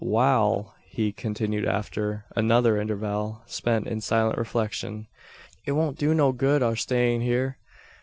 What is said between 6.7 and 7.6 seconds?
stayin' hyur.